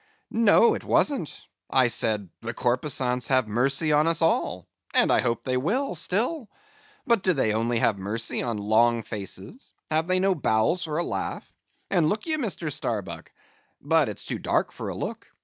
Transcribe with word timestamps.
"No, 0.31 0.61
no, 0.69 0.73
it 0.73 0.83
wasn't; 0.83 1.45
I 1.69 1.87
said 1.87 2.27
the 2.41 2.55
corpusants 2.55 3.27
have 3.27 3.47
mercy 3.47 3.91
on 3.91 4.07
us 4.07 4.23
all; 4.23 4.67
and 4.95 5.11
I 5.13 5.19
hope 5.19 5.43
they 5.43 5.57
will, 5.57 5.93
still. 5.93 6.49
But 7.05 7.21
do 7.21 7.33
they 7.33 7.53
only 7.53 7.77
have 7.77 7.99
mercy 7.99 8.41
on 8.41 8.57
long 8.57 9.03
faces?—have 9.03 10.07
they 10.07 10.19
no 10.19 10.33
bowels 10.33 10.85
for 10.85 10.97
a 10.97 11.03
laugh? 11.03 11.47
And 11.91 12.09
look 12.09 12.25
ye, 12.25 12.37
Mr. 12.37 12.73
Starbuck—but 12.73 14.09
it's 14.09 14.25
too 14.25 14.39
dark 14.39 14.73
to 14.77 14.91
look. 14.91 15.27